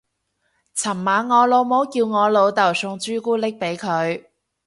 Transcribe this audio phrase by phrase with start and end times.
[0.75, 4.25] 尋晚我老母叫我老竇送朱古力俾佢